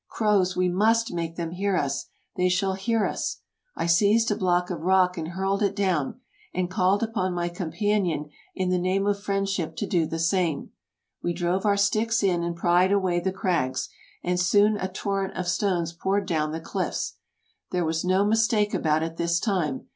[0.09, 3.41] "Croz, we tmist make them hear us— they shall hear us!"
[3.75, 6.19] I seized a block of rock and hurled it down,
[6.55, 10.71] and called upon my companion in the name of friendship to do the same.
[11.21, 13.89] We drove our sticks in and pried away the crags,
[14.23, 17.17] and soon a torrent of stones poured down the cliffs.
[17.69, 19.85] There was no mistake about it this time.